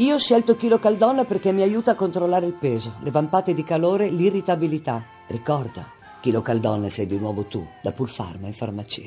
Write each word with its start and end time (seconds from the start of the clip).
Io 0.00 0.14
ho 0.14 0.18
scelto 0.18 0.56
Chilo 0.56 0.78
Caldonna 0.78 1.24
perché 1.24 1.50
mi 1.50 1.62
aiuta 1.62 1.90
a 1.90 1.94
controllare 1.96 2.46
il 2.46 2.52
peso, 2.52 2.98
le 3.02 3.10
vampate 3.10 3.52
di 3.52 3.64
calore, 3.64 4.08
l'irritabilità. 4.08 5.04
Ricorda, 5.26 5.90
Chilo 6.20 6.40
Caldonna 6.40 6.88
sei 6.88 7.08
di 7.08 7.18
nuovo 7.18 7.46
tu, 7.46 7.66
da 7.82 7.90
Pulpharma 7.90 8.46
in 8.46 8.52
farmacia. 8.52 9.02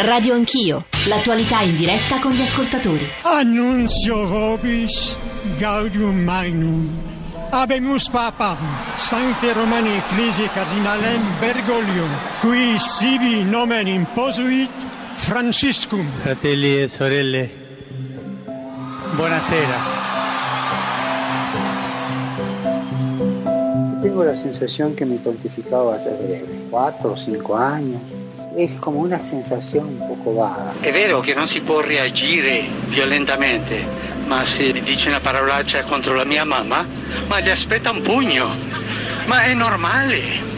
Radio 0.00 0.34
Anch'io, 0.34 0.86
l'attualità 1.06 1.60
in 1.60 1.76
diretta 1.76 2.18
con 2.18 2.32
gli 2.32 2.40
ascoltatori. 2.40 3.06
Annunzio 3.22 4.26
vobis 4.26 5.16
gaudium 5.56 6.16
magnum. 6.16 6.90
Abemus 7.48 8.08
papam, 8.08 8.56
sancte 8.96 9.52
Romani 9.52 9.98
ecclesi 9.98 10.48
cardinalem 10.48 11.38
Bergoglio, 11.38 12.06
qui 12.40 12.76
sibi 12.76 13.44
nomen 13.44 13.86
imposuit 13.86 14.86
Franciscum. 15.14 16.04
Fratelli 16.22 16.80
e 16.82 16.88
sorelle, 16.88 17.61
buonasera. 19.16 19.78
Tengo 24.02 24.24
la 24.24 24.36
sensación 24.36 24.94
que 24.94 25.04
mi 25.04 25.18
pontificado 25.18 25.86
va 25.86 25.96
a 25.96 26.00
ser 26.00 26.14
breve, 26.14 26.66
cuatro 26.70 27.12
o 27.12 27.16
cinco 27.16 27.56
años. 27.56 28.00
Es 28.56 28.72
como 28.72 29.00
una 29.00 29.18
sensación 29.18 29.86
un 29.86 30.08
poco 30.08 30.34
vaga. 30.34 30.74
È 30.80 30.92
vero 30.92 31.20
che 31.20 31.34
non 31.34 31.46
si 31.46 31.60
può 31.60 31.80
reagire 31.80 32.64
violentemente, 32.88 33.82
ma 34.26 34.44
se 34.44 34.72
dice 34.72 35.08
una 35.08 35.20
parolaccia 35.20 35.84
contro 35.84 36.14
la 36.14 36.24
mia 36.24 36.44
mamma, 36.44 36.86
ma 37.28 37.40
gli 37.40 37.48
aspetta 37.48 37.90
un 37.90 38.02
pugno. 38.02 38.48
Ma 39.26 39.42
è 39.42 39.54
normale. 39.54 40.50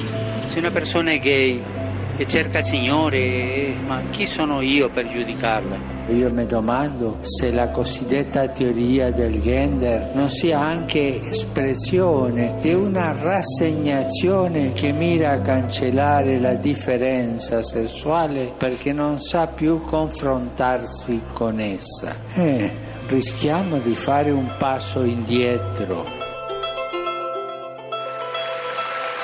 Se 0.46 0.58
una 0.58 0.70
persona 0.70 1.12
è 1.12 1.20
gay 1.20 1.62
e 2.16 2.26
cerca 2.26 2.58
il 2.58 2.64
Signore, 2.64 3.74
ma 3.86 4.00
chi 4.10 4.26
sono 4.26 4.60
io 4.60 4.88
per 4.88 5.08
giudicarla? 5.08 5.92
Io 6.08 6.30
mi 6.30 6.44
domando 6.44 7.18
se 7.22 7.50
la 7.50 7.70
cosiddetta 7.70 8.46
teoria 8.48 9.10
del 9.10 9.40
gender 9.40 10.10
non 10.14 10.28
sia 10.28 10.60
anche 10.60 11.18
espressione 11.18 12.58
di 12.60 12.74
una 12.74 13.16
rassegnazione 13.18 14.72
che 14.74 14.92
mira 14.92 15.32
a 15.32 15.40
cancellare 15.40 16.38
la 16.38 16.54
differenza 16.54 17.62
sessuale 17.62 18.52
perché 18.56 18.92
non 18.92 19.18
sa 19.18 19.46
più 19.46 19.80
confrontarsi 19.82 21.20
con 21.32 21.58
essa. 21.58 22.14
Eh, 22.34 22.70
rischiamo 23.06 23.78
di 23.78 23.94
fare 23.94 24.30
un 24.30 24.50
passo 24.58 25.02
indietro. 25.04 26.04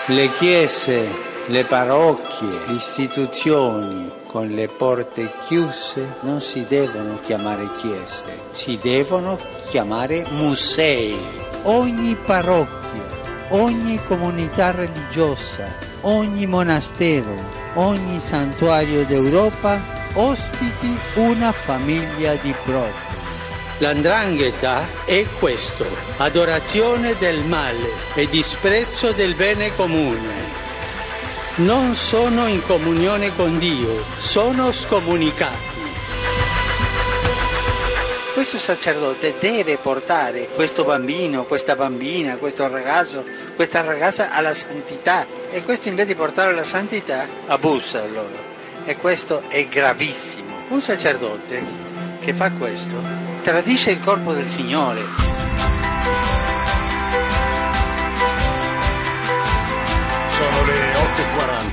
Le 0.06 0.30
chiese, 0.38 1.29
le 1.50 1.64
parrocchie, 1.64 2.60
le 2.66 2.74
istituzioni 2.74 4.08
con 4.28 4.46
le 4.50 4.68
porte 4.68 5.32
chiuse 5.48 6.18
non 6.20 6.40
si 6.40 6.64
devono 6.64 7.18
chiamare 7.24 7.68
chiese, 7.76 8.22
si 8.52 8.78
devono 8.80 9.36
chiamare 9.68 10.24
musei. 10.30 11.18
Ogni 11.64 12.14
parrocchia, 12.14 13.04
ogni 13.48 13.98
comunità 14.06 14.70
religiosa, 14.70 15.66
ogni 16.02 16.46
monastero, 16.46 17.34
ogni 17.74 18.20
santuario 18.20 19.04
d'Europa 19.04 19.80
ospiti 20.14 20.96
una 21.16 21.50
famiglia 21.50 22.34
di 22.36 22.54
profughi. 22.64 23.18
L'andrangheta 23.78 24.86
è 25.04 25.26
questo, 25.40 25.84
adorazione 26.18 27.16
del 27.18 27.40
male 27.40 27.90
e 28.14 28.28
disprezzo 28.28 29.10
del 29.10 29.34
bene 29.34 29.74
comune. 29.74 30.39
Non 31.56 31.94
sono 31.94 32.46
in 32.46 32.62
comunione 32.64 33.34
con 33.34 33.58
Dio, 33.58 34.02
sono 34.18 34.72
scomunicati. 34.72 35.78
Questo 38.32 38.56
sacerdote 38.56 39.34
deve 39.38 39.76
portare 39.76 40.48
questo 40.54 40.84
bambino, 40.84 41.44
questa 41.44 41.74
bambina, 41.74 42.36
questo 42.36 42.66
ragazzo, 42.68 43.24
questa 43.56 43.82
ragazza 43.82 44.32
alla 44.32 44.54
santità 44.54 45.26
e 45.50 45.62
questo 45.62 45.88
invece 45.88 46.08
di 46.08 46.14
portarlo 46.14 46.52
alla 46.52 46.64
santità 46.64 47.28
abusa 47.46 48.06
loro 48.06 48.48
e 48.84 48.96
questo 48.96 49.42
è 49.48 49.66
gravissimo. 49.66 50.54
Un 50.68 50.80
sacerdote 50.80 51.62
che 52.20 52.32
fa 52.32 52.50
questo 52.52 52.96
tradisce 53.42 53.90
il 53.90 54.00
corpo 54.00 54.32
del 54.32 54.48
Signore. 54.48 55.29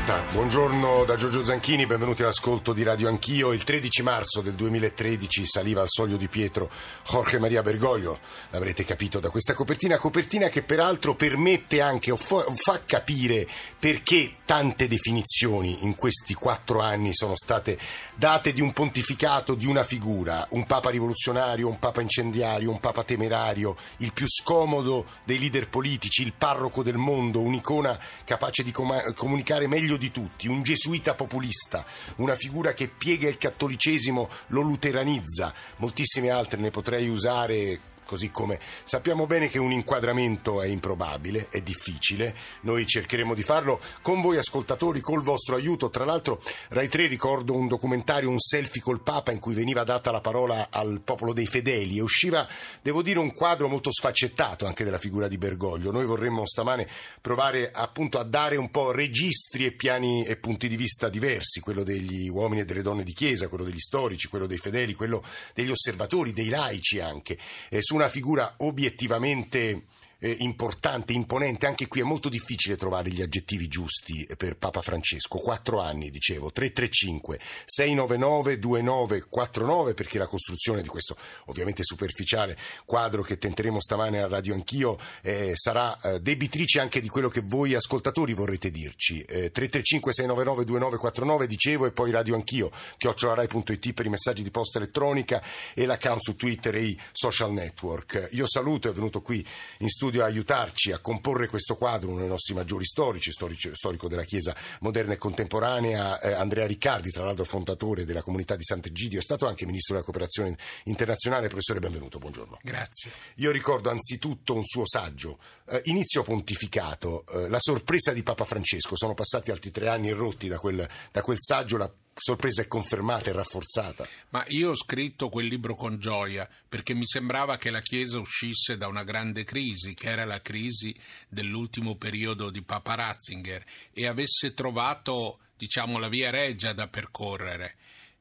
8.40. 0.08 0.32
Buongiorno 0.32 1.04
da 1.04 1.18
Giorgio 1.18 1.44
Zanchini, 1.44 1.86
benvenuti 1.86 2.22
all'ascolto 2.22 2.72
di 2.72 2.84
Radio 2.84 3.10
Anch'io. 3.10 3.52
Il 3.52 3.66
13 3.66 4.04
marzo 4.04 4.40
del 4.40 4.54
2013 4.54 5.46
saliva 5.46 5.82
al 5.82 5.90
soglio 5.90 6.16
di 6.16 6.30
Pietro 6.30 6.70
Jorge 7.04 7.40
Maria 7.40 7.62
Bergoglio, 7.62 8.20
l'avrete 8.52 8.86
capito 8.86 9.20
da 9.20 9.30
questa 9.30 9.54
copertina, 9.54 9.98
copertina 9.98 10.48
che 10.48 10.62
peraltro 10.62 11.16
permette 11.16 11.82
anche 11.82 12.12
o 12.12 12.16
fa, 12.16 12.46
capire 12.86 13.48
perché 13.78 14.36
tante 14.46 14.88
definizioni 14.88 15.84
in 15.84 15.96
questi 15.96 16.34
quattro 16.34 16.80
anni 16.80 17.14
sono 17.14 17.36
state 17.36 17.78
date 18.16 18.54
di 18.54 18.62
un 18.62 18.72
pontificato, 18.72 19.56
di 19.56 19.66
una 19.66 19.84
figura, 19.84 20.48
un 20.52 20.66
papa 20.66 20.90
rivoluzionario, 20.90 21.68
un 21.68 21.80
papa 21.80 22.00
incendiario, 22.00 22.72
un 22.72 22.80
papa 22.80 23.04
temerario, 23.04 23.76
il 23.98 24.14
più 24.14 24.26
scomodo 24.28 25.06
dei 25.26 25.38
leader 25.38 25.68
politici, 25.68 26.22
il 26.22 26.34
parroco 26.34 26.82
del 26.82 26.98
mondo, 26.98 27.42
un'icona 27.42 28.00
capace 28.24 28.64
di 28.64 28.72
com- 28.72 29.14
comunicare 29.14 29.68
meglio 29.68 29.97
di 29.98 30.12
tutti, 30.12 30.48
un 30.48 30.64
gesuita 30.64 31.14
populista, 31.14 31.86
una 32.18 32.36
figura 32.36 32.74
che 32.74 32.88
piega 32.88 33.28
il 33.28 33.38
cattolicesimo, 33.38 34.30
lo 34.48 34.62
luteranizza, 34.62 35.54
moltissime 35.78 36.30
altre 36.30 36.60
ne 36.60 36.72
potrei 36.72 37.08
usare 37.10 37.96
così 38.08 38.32
come 38.32 38.58
sappiamo 38.86 39.28
bene 39.28 39.50
che 39.50 39.60
un 39.60 39.72
inquadramento 39.72 40.62
è 40.62 40.68
improbabile, 40.68 41.50
è 41.50 41.62
difficile, 41.62 42.34
noi 42.62 42.88
cercheremo 42.88 43.36
di 43.36 43.44
farlo 43.44 43.80
con 44.02 44.22
voi 44.22 44.38
ascoltatori, 44.38 45.02
col 45.02 45.22
vostro 45.22 45.56
aiuto. 45.56 45.90
Tra 45.90 46.06
l'altro 46.06 46.42
Rai 46.70 46.88
3 46.88 47.06
ricordo 47.08 47.54
un 47.54 47.68
documentario, 47.68 48.30
un 48.30 48.40
selfie 48.40 48.82
col 48.82 49.02
Papa 49.02 49.32
in 49.32 49.40
cui 49.40 49.54
veniva 49.54 49.84
data 49.84 50.10
la 50.10 50.22
parola 50.22 50.70
al 50.72 51.02
popolo 51.04 51.34
dei 51.34 51.46
fedeli 51.46 51.98
e 51.98 52.02
usciva, 52.02 52.48
devo 52.82 53.02
dire, 53.02 53.20
un 53.20 53.34
quadro 53.34 53.68
molto 53.68 53.92
sfaccettato 53.92 54.66
anche 54.66 54.86
della 54.86 54.98
figura 54.98 55.28
di 55.28 55.38
Bergoglio. 55.38 55.92
Noi 55.92 56.06
vorremmo 56.06 56.46
stamane 56.46 56.88
provare 57.20 57.70
appunto 57.72 58.20
a 58.20 58.24
dare 58.24 58.56
un 58.56 58.72
po' 58.72 58.92
registri 58.92 59.66
e 59.66 59.74
piani 59.74 60.24
e 60.24 60.38
punti 60.38 60.70
di 60.70 60.78
vista 60.78 61.10
diversi, 61.10 61.60
quello 61.60 61.84
degli 61.84 62.30
uomini 62.30 62.62
e 62.62 62.66
delle 62.66 62.82
donne 62.82 63.04
di 63.04 63.14
chiesa, 63.14 63.50
quello 63.50 63.66
degli 63.66 63.80
storici, 63.80 64.30
quello 64.30 64.48
dei 64.48 64.58
fedeli, 64.58 64.94
quello 64.94 65.22
degli 65.54 65.72
osservatori, 65.72 66.32
dei 66.32 66.48
laici 66.48 67.02
anche. 67.02 67.38
Eh, 67.70 67.82
su 67.82 67.97
una 67.98 68.10
figura 68.10 68.54
obiettivamente 68.60 69.84
eh, 70.20 70.36
importante, 70.40 71.14
imponente, 71.14 71.66
anche 71.66 71.88
qui 71.88 72.02
è 72.02 72.04
molto 72.04 72.30
difficile 72.30 72.76
trovare 72.76 73.10
gli 73.10 73.22
aggettivi 73.22 73.68
giusti 73.68 74.28
per 74.36 74.58
Papa 74.58 74.82
Francesco. 74.82 75.38
Quattro 75.38 75.80
anni, 75.80 76.10
dicevo, 76.10 76.52
335 76.52 77.40
699 77.66 78.58
2949 78.58 79.94
perché 79.94 80.18
la 80.18 80.28
costruzione 80.28 80.82
di 80.82 80.88
questo 80.88 81.16
ovviamente 81.46 81.84
superficiale 81.84 82.58
quadro 82.86 83.22
che 83.22 83.38
tenteremo 83.38 83.80
stamane 83.80 84.22
a 84.22 84.28
Radio 84.28 84.54
Anch'io 84.54 84.98
eh, 85.22 85.52
sarà 85.56 86.00
eh, 86.02 86.20
debitrice 86.20 86.80
anche 86.80 87.00
di 87.00 87.10
quello 87.10 87.30
che 87.30 87.42
voi 87.42 87.74
ascoltatori 87.74 88.34
vorrete 88.34 88.72
dirci. 88.72 89.24
335 89.24 90.14
699 90.14 90.66
2949 90.66 91.48
dicevo 91.48 91.86
e 91.86 91.92
poi 91.92 92.12
Radio 92.12 92.36
Anch'io, 92.36 92.72
chiocciolarai.it 92.98 93.94
per 93.94 94.06
i 94.06 94.10
messaggi 94.10 94.44
di 94.44 94.52
posta 94.52 94.78
elettronica 94.78 95.42
e 95.74 95.86
l'account 95.86 96.22
su 96.22 96.36
Twitter 96.36 96.76
e 96.76 96.84
i 96.84 97.00
social 97.12 97.52
network. 97.52 98.30
Io 98.32 98.48
saluto, 98.48 98.90
è 98.90 98.94
venuto 98.94 99.22
qui 99.22 99.46
in 99.80 99.90
studio 99.90 100.07
studio 100.08 100.24
a 100.24 100.28
aiutarci 100.28 100.94
a 100.94 101.00
comporre 101.00 101.48
questo 101.48 101.76
quadro, 101.76 102.12
uno 102.12 102.20
dei 102.20 102.30
nostri 102.30 102.54
maggiori 102.54 102.86
storici, 102.86 103.30
storici 103.30 103.70
storico 103.74 104.08
della 104.08 104.24
Chiesa 104.24 104.56
moderna 104.80 105.12
e 105.12 105.18
contemporanea, 105.18 106.22
eh, 106.22 106.32
Andrea 106.32 106.66
Riccardi, 106.66 107.12
tra 107.12 107.26
l'altro 107.26 107.44
fondatore 107.44 108.06
della 108.06 108.22
comunità 108.22 108.56
di 108.56 108.64
Sant'Egidio, 108.64 109.20
è 109.20 109.22
stato 109.22 109.48
anche 109.48 109.66
ministro 109.66 109.96
della 109.96 110.06
cooperazione 110.06 110.56
internazionale. 110.86 111.50
Professore, 111.50 111.82
benvenuto, 111.82 112.20
buongiorno. 112.20 112.60
Grazie. 112.64 113.12
Io 113.36 113.52
ricordo 113.52 113.90
anzitutto 113.90 114.56
un 114.56 114.64
suo 114.64 114.88
saggio, 114.88 115.40
eh, 115.68 115.82
Inizio 115.86 116.24
pontificato, 116.24 117.26
eh, 117.28 117.50
la 117.50 117.60
sorpresa 117.60 118.14
di 118.14 118.24
Papa 118.24 118.46
Francesco. 118.46 118.96
Sono 118.96 119.14
passati 119.14 119.52
altri 119.52 119.72
tre 119.72 119.90
anni 119.90 120.12
rotti 120.12 120.48
da 120.48 120.58
quel, 120.58 120.88
da 121.12 121.22
quel 121.22 121.38
saggio, 121.38 121.76
la 121.76 121.92
sorpresa 122.20 122.62
è 122.62 122.68
confermata 122.68 123.30
e 123.30 123.34
rafforzata. 123.34 124.08
Ma 124.30 124.44
io 124.50 124.72
ho 124.72 124.76
scritto 124.76 125.30
quel 125.30 125.48
libro 125.48 125.76
con 125.76 126.00
gioia 126.00 126.50
perché 126.68 126.94
mi 126.94 127.06
sembrava 127.06 127.58
che 127.58 127.70
la 127.70 127.82
Chiesa 127.82 128.20
uscisse 128.20 128.76
da 128.76 128.88
una 128.88 129.04
grande 129.04 129.44
crisi, 129.44 129.94
che 129.94 130.10
era 130.10 130.26
la 130.26 130.42
crisi 130.42 130.96
dell'ultimo 131.28 131.96
periodo 131.96 132.50
di 132.50 132.62
Papa 132.62 132.96
Ratzinger, 132.96 133.64
e 133.94 134.08
avesse 134.08 134.54
trovato, 134.54 135.40
diciamo, 135.56 136.00
la 136.00 136.10
via 136.10 136.30
reggia 136.30 136.74
da 136.74 136.88
percorrere. 136.88 137.76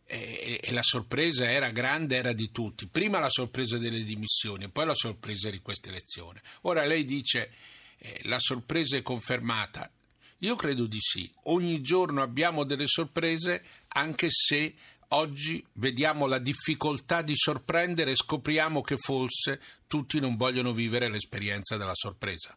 E, 0.05 0.61
la 0.71 0.83
sorpresa 0.83 1.51
era 1.51 1.71
grande, 1.71 2.17
era 2.17 2.33
di 2.33 2.53
tutti. 2.53 2.87
Prima 2.87 3.19
la 3.19 3.31
sorpresa 3.31 3.77
delle 3.79 4.05
dimissioni, 4.05 4.69
poi 4.69 4.87
la 4.87 4.95
sorpresa 4.95 5.51
di 5.51 5.59
questa 5.61 5.89
elezione. 5.89 6.43
Ora 6.63 6.85
lei 6.85 7.05
dice 7.05 7.51
eh, 7.99 8.21
la 8.25 8.39
sorpresa 8.39 8.97
è 8.97 9.03
confermata. 9.03 9.91
Io 10.41 10.57
credo 10.57 10.87
di 10.87 10.99
sì. 11.01 11.31
Ogni 11.45 11.81
giorno 11.81 12.23
abbiamo 12.23 12.65
delle 12.65 12.87
sorprese, 12.87 13.65
anche 13.89 14.29
se 14.31 14.75
Oggi 15.11 15.65
vediamo 15.75 16.27
la 16.27 16.39
difficoltà 16.39 17.23
di 17.23 17.35
sorprendere 17.37 18.11
e 18.11 18.17
scopriamo 18.17 18.81
che 18.81 18.97
forse 18.97 19.61
tutti 19.87 20.19
non 20.19 20.37
vogliono 20.37 20.73
vivere 20.73 21.09
l'esperienza 21.09 21.77
della 21.77 21.95
sorpresa. 21.95 22.57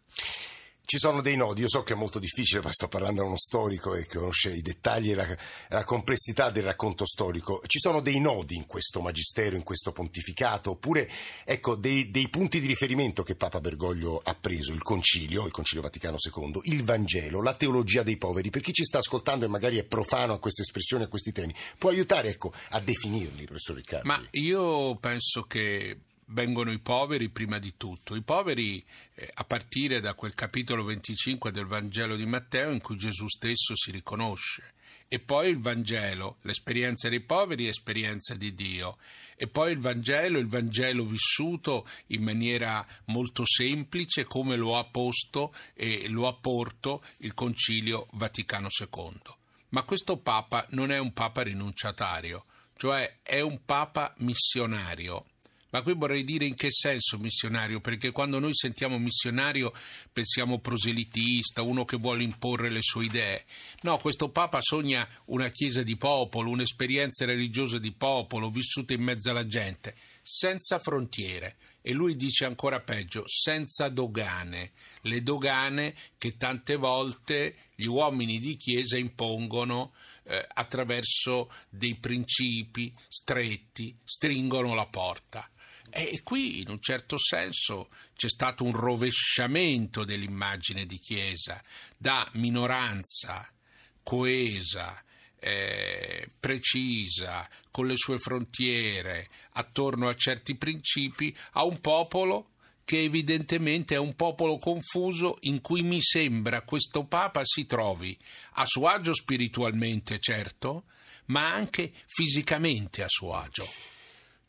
Ci 0.89 0.97
sono 0.97 1.21
dei 1.21 1.35
nodi, 1.35 1.61
io 1.61 1.69
so 1.69 1.83
che 1.83 1.93
è 1.93 1.95
molto 1.95 2.17
difficile, 2.17 2.63
ma 2.63 2.71
sto 2.71 2.87
parlando 2.87 3.21
a 3.21 3.25
uno 3.25 3.37
storico 3.37 3.93
e 3.93 4.07
conosce 4.07 4.49
i 4.49 4.63
dettagli 4.63 5.11
e 5.11 5.13
la, 5.13 5.37
la, 5.67 5.83
complessità 5.83 6.49
del 6.49 6.63
racconto 6.63 7.05
storico. 7.05 7.61
Ci 7.63 7.77
sono 7.77 8.01
dei 8.01 8.19
nodi 8.19 8.55
in 8.55 8.65
questo 8.65 8.99
magistero, 8.99 9.55
in 9.55 9.61
questo 9.61 9.91
pontificato, 9.91 10.71
oppure 10.71 11.07
ecco, 11.45 11.75
dei, 11.75 12.09
dei 12.09 12.27
punti 12.29 12.59
di 12.59 12.65
riferimento 12.65 13.21
che 13.21 13.35
Papa 13.35 13.59
Bergoglio 13.59 14.19
ha 14.23 14.33
preso, 14.33 14.73
il 14.73 14.81
Concilio, 14.81 15.45
il 15.45 15.51
Concilio 15.51 15.83
Vaticano 15.83 16.17
II, 16.17 16.59
il 16.63 16.83
Vangelo, 16.83 17.43
la 17.43 17.53
teologia 17.53 18.01
dei 18.01 18.17
poveri. 18.17 18.49
Per 18.49 18.61
chi 18.61 18.73
ci 18.73 18.83
sta 18.83 18.97
ascoltando 18.97 19.45
e 19.45 19.47
magari 19.47 19.77
è 19.77 19.83
profano 19.83 20.33
a 20.33 20.39
queste 20.39 20.63
espressioni, 20.63 21.03
a 21.03 21.07
questi 21.07 21.31
temi, 21.31 21.53
può 21.77 21.91
aiutare 21.91 22.29
ecco, 22.29 22.51
a 22.69 22.79
definirli, 22.79 23.45
professor 23.45 23.75
Riccardo? 23.75 24.07
Ma 24.07 24.19
io 24.31 24.95
penso 24.95 25.43
che 25.43 25.99
vengono 26.29 26.71
i 26.71 26.79
poveri 26.79 27.29
prima 27.29 27.59
di 27.59 27.73
tutto. 27.77 28.15
I 28.15 28.21
poveri 28.21 28.83
eh, 29.13 29.29
a 29.33 29.43
partire 29.43 29.99
da 29.99 30.13
quel 30.13 30.33
capitolo 30.33 30.83
25 30.83 31.51
del 31.51 31.65
Vangelo 31.65 32.15
di 32.15 32.25
Matteo 32.25 32.71
in 32.71 32.81
cui 32.81 32.97
Gesù 32.97 33.27
stesso 33.27 33.75
si 33.75 33.91
riconosce. 33.91 34.73
E 35.07 35.19
poi 35.19 35.49
il 35.49 35.59
Vangelo, 35.59 36.37
l'esperienza 36.41 37.09
dei 37.09 37.21
poveri 37.21 37.65
è 37.65 37.69
esperienza 37.69 38.35
di 38.35 38.53
Dio. 38.53 38.97
E 39.35 39.47
poi 39.47 39.71
il 39.71 39.79
Vangelo, 39.79 40.37
il 40.37 40.47
Vangelo 40.47 41.05
vissuto 41.05 41.87
in 42.07 42.23
maniera 42.23 42.85
molto 43.05 43.43
semplice 43.45 44.25
come 44.25 44.55
lo 44.55 44.77
ha 44.77 44.85
posto 44.85 45.53
e 45.73 46.07
lo 46.09 46.27
ha 46.27 46.33
porto 46.33 47.03
il 47.19 47.33
Concilio 47.33 48.07
Vaticano 48.11 48.67
II. 48.69 49.21
Ma 49.69 49.83
questo 49.83 50.17
Papa 50.17 50.65
non 50.71 50.91
è 50.91 50.97
un 50.97 51.13
Papa 51.13 51.41
rinunciatario, 51.41 52.45
cioè 52.75 53.19
è 53.23 53.39
un 53.39 53.61
Papa 53.65 54.13
missionario 54.17 55.25
ma 55.71 55.81
qui 55.81 55.93
vorrei 55.93 56.23
dire 56.23 56.45
in 56.45 56.55
che 56.55 56.71
senso 56.71 57.17
missionario, 57.17 57.79
perché 57.79 58.11
quando 58.11 58.39
noi 58.39 58.53
sentiamo 58.53 58.97
missionario 58.97 59.73
pensiamo 60.11 60.59
proselitista, 60.59 61.61
uno 61.61 61.85
che 61.85 61.97
vuole 61.97 62.23
imporre 62.23 62.69
le 62.69 62.81
sue 62.81 63.05
idee. 63.05 63.45
No, 63.81 63.97
questo 63.97 64.29
Papa 64.29 64.59
sogna 64.61 65.07
una 65.25 65.49
chiesa 65.49 65.83
di 65.83 65.95
popolo, 65.95 66.49
un'esperienza 66.49 67.25
religiosa 67.25 67.77
di 67.77 67.91
popolo, 67.91 68.49
vissuta 68.49 68.93
in 68.93 69.03
mezzo 69.03 69.29
alla 69.29 69.45
gente, 69.45 69.95
senza 70.21 70.79
frontiere. 70.79 71.57
E 71.81 71.93
lui 71.93 72.15
dice 72.15 72.45
ancora 72.45 72.81
peggio, 72.81 73.23
senza 73.25 73.87
dogane, 73.87 74.73
le 75.03 75.23
dogane 75.23 75.95
che 76.17 76.35
tante 76.35 76.75
volte 76.75 77.55
gli 77.75 77.85
uomini 77.85 78.39
di 78.39 78.57
chiesa 78.57 78.97
impongono 78.97 79.93
eh, 80.25 80.45
attraverso 80.53 81.51
dei 81.69 81.95
principi 81.95 82.93
stretti, 83.07 83.97
stringono 84.03 84.75
la 84.75 84.85
porta. 84.87 85.49
E 85.91 86.21
qui 86.23 86.61
in 86.61 86.69
un 86.69 86.79
certo 86.79 87.17
senso 87.17 87.89
c'è 88.15 88.29
stato 88.29 88.63
un 88.63 88.73
rovesciamento 88.73 90.03
dell'immagine 90.03 90.85
di 90.85 90.99
Chiesa 90.99 91.61
da 91.97 92.29
minoranza 92.33 93.51
coesa, 94.03 95.03
eh, 95.39 96.29
precisa, 96.39 97.47
con 97.69 97.85
le 97.85 97.95
sue 97.95 98.17
frontiere, 98.17 99.29
attorno 99.51 100.07
a 100.07 100.15
certi 100.15 100.55
principi, 100.55 101.35
a 101.51 101.63
un 101.63 101.79
popolo 101.79 102.53
che 102.83 103.03
evidentemente 103.03 103.93
è 103.93 103.99
un 103.99 104.15
popolo 104.15 104.57
confuso 104.57 105.37
in 105.41 105.61
cui 105.61 105.83
mi 105.83 106.01
sembra 106.01 106.63
questo 106.63 107.05
Papa 107.05 107.41
si 107.43 107.67
trovi 107.67 108.17
a 108.53 108.65
suo 108.65 108.87
agio 108.87 109.13
spiritualmente, 109.13 110.17
certo, 110.17 110.85
ma 111.25 111.53
anche 111.53 111.93
fisicamente 112.07 113.03
a 113.03 113.07
suo 113.07 113.35
agio. 113.35 113.69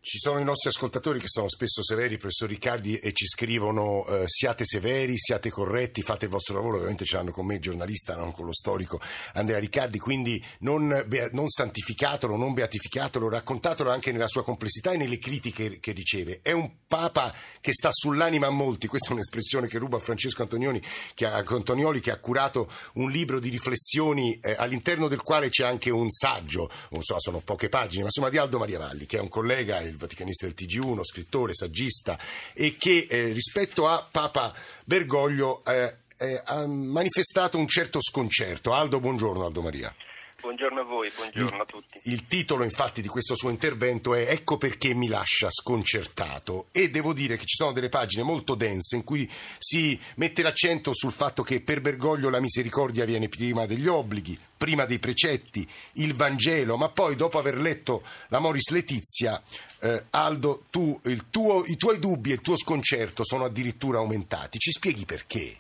Ci 0.03 0.17
sono 0.17 0.39
i 0.39 0.45
nostri 0.45 0.71
ascoltatori 0.71 1.21
che 1.21 1.29
sono 1.29 1.47
spesso 1.47 1.83
severi, 1.83 2.17
professor 2.17 2.49
Riccardi, 2.49 2.97
e 2.97 3.13
ci 3.13 3.27
scrivono 3.27 4.07
eh, 4.07 4.23
siate 4.29 4.65
severi, 4.65 5.19
siate 5.19 5.51
corretti, 5.51 6.01
fate 6.01 6.25
il 6.25 6.31
vostro 6.31 6.55
lavoro, 6.55 6.77
ovviamente 6.77 7.05
ce 7.05 7.17
l'hanno 7.17 7.33
con 7.33 7.45
me, 7.45 7.59
giornalista, 7.59 8.17
non 8.17 8.33
con 8.33 8.47
lo 8.47 8.55
storico 8.55 8.99
Andrea 9.35 9.59
Riccardi, 9.59 9.99
quindi 9.99 10.43
non, 10.61 11.07
non 11.33 11.49
santificatelo, 11.49 12.35
non 12.35 12.55
beatificatelo, 12.55 13.29
raccontatelo 13.29 13.91
anche 13.91 14.11
nella 14.11 14.27
sua 14.27 14.43
complessità 14.43 14.93
e 14.93 14.97
nelle 14.97 15.19
critiche 15.19 15.79
che 15.81 15.93
riceve. 15.93 16.41
È 16.41 16.53
un 16.53 16.79
Papa 16.91 17.33
che 17.61 17.73
sta 17.73 17.91
sull'anima 17.93 18.49
a 18.49 18.51
molti, 18.51 18.89
questa 18.89 19.11
è 19.11 19.13
un'espressione 19.13 19.69
che 19.69 19.79
ruba 19.79 20.01
Francesco 20.01 20.43
Antonioni, 20.43 20.83
che 21.15 21.25
ha, 21.27 21.37
Antonioli 21.47 22.01
che 22.01 22.11
ha 22.11 22.19
curato 22.19 22.69
un 22.95 23.13
libro 23.13 23.39
di 23.39 23.49
riflessioni 23.49 24.41
eh, 24.41 24.57
all'interno 24.59 25.07
del 25.07 25.23
quale 25.23 25.51
c'è 25.51 25.65
anche 25.65 25.91
un 25.91 26.11
saggio, 26.11 26.69
non 26.91 27.03
so, 27.03 27.15
sono 27.21 27.43
poche 27.45 27.69
pagine, 27.69 28.01
ma 28.01 28.07
insomma 28.07 28.29
di 28.29 28.39
Aldo 28.39 28.59
Maria 28.59 28.79
Valli, 28.79 29.07
che 29.07 29.19
è 29.19 29.21
un 29.21 29.29
collega 29.29 29.79
il 29.91 29.97
vaticanista 29.97 30.47
del 30.47 30.55
TG1, 30.57 31.03
scrittore, 31.03 31.55
saggista, 31.55 32.19
e 32.55 32.77
che 32.79 33.07
eh, 33.09 33.33
rispetto 33.33 33.87
a 33.87 34.07
Papa 34.11 34.55
Bergoglio 34.85 35.65
eh, 35.65 35.97
eh, 36.19 36.41
ha 36.45 36.67
manifestato 36.67 37.59
un 37.59 37.67
certo 37.67 38.01
sconcerto. 38.01 38.73
Aldo, 38.73 39.01
buongiorno 39.01 39.45
Aldo 39.45 39.63
Maria. 39.63 39.95
Buongiorno 40.41 40.81
a 40.81 40.85
voi, 40.85 41.11
buongiorno 41.15 41.57
il, 41.57 41.61
a 41.61 41.65
tutti. 41.67 42.01
Il 42.05 42.27
titolo 42.27 42.65
infatti 42.65 43.03
di 43.03 43.09
questo 43.09 43.35
suo 43.35 43.51
intervento 43.51 44.15
è 44.15 44.29
Ecco 44.31 44.57
perché 44.57 44.95
mi 44.95 45.07
lascia 45.07 45.51
sconcertato 45.51 46.69
e 46.73 46.89
devo 46.89 47.13
dire 47.13 47.37
che 47.37 47.45
ci 47.45 47.57
sono 47.57 47.73
delle 47.73 47.91
pagine 47.91 48.23
molto 48.23 48.55
dense 48.55 48.97
in 48.97 49.05
cui 49.05 49.31
si 49.59 49.99
mette 50.17 50.43
l'accento 50.43 50.95
sul 50.95 51.13
fatto 51.13 51.43
che 51.43 51.61
per 51.61 51.81
Bergoglio 51.81 52.31
la 52.31 52.41
misericordia 52.41 53.05
viene 53.05 53.29
prima 53.29 53.67
degli 53.67 53.87
obblighi, 53.87 54.39
prima 54.57 54.87
dei 54.87 54.99
precetti, 54.99 55.69
il 55.95 56.15
Vangelo, 56.15 56.77
ma 56.77 56.89
poi 56.89 57.17
dopo 57.17 57.39
aver 57.39 57.59
letto 57.59 58.03
la 58.29 58.39
Moris 58.39 58.71
Letizia, 58.71 59.43
eh, 59.81 60.05
Aldo, 60.11 60.65
tu, 60.71 61.01
tuo, 61.31 61.65
i 61.67 61.77
tuoi 61.77 61.99
dubbi 61.99 62.31
e 62.31 62.35
il 62.35 62.41
tuo 62.41 62.57
sconcerto 62.57 63.25
sono 63.25 63.45
addirittura 63.45 63.99
aumentati. 63.99 64.59
Ci 64.59 64.71
spieghi 64.71 65.05
perché? 65.05 65.57